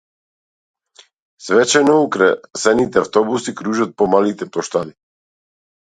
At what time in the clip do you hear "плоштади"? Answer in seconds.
4.57-4.93